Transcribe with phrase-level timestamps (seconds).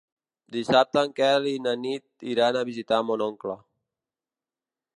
[0.53, 3.59] Dissabte en Quel i na Nit iran a visitar mon oncle.